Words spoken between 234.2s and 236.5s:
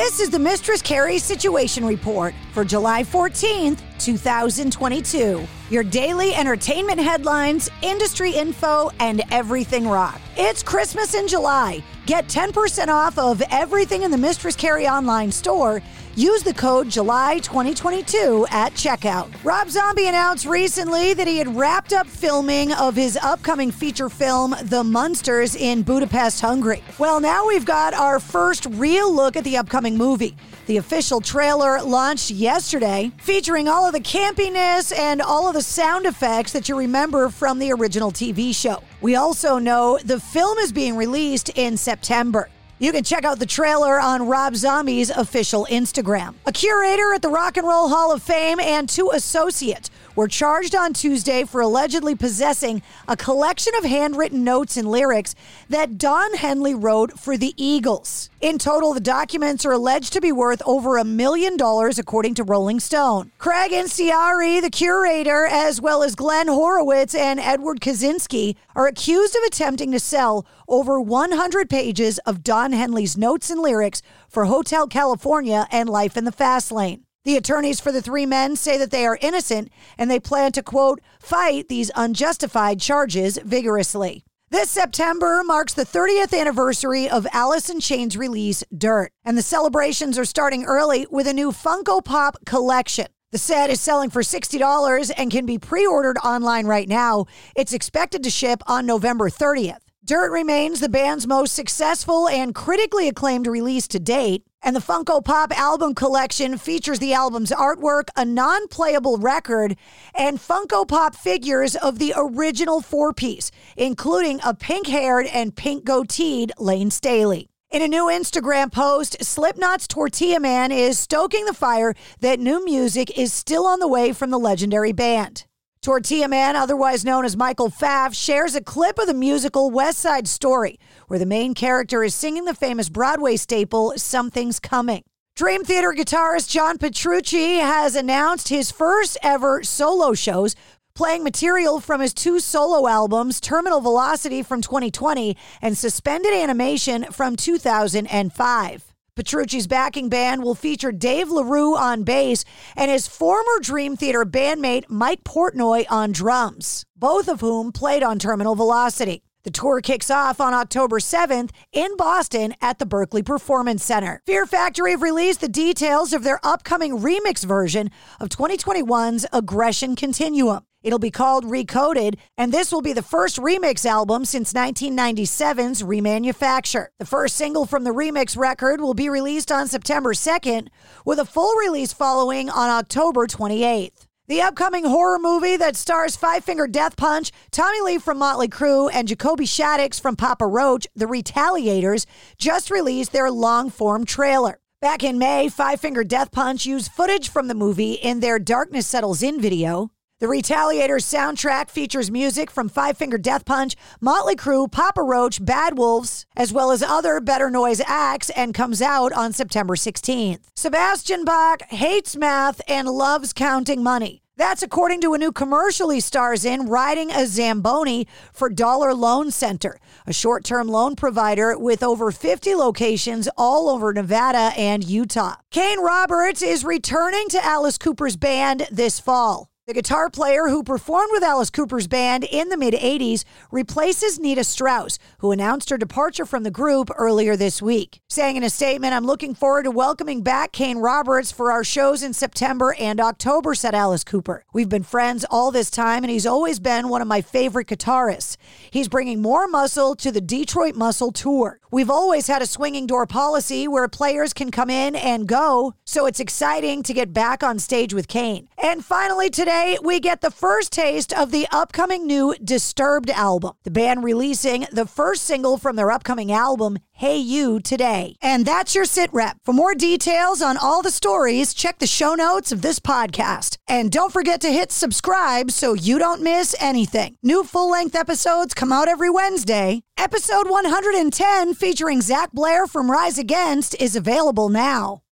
Strauss, who announced her departure from the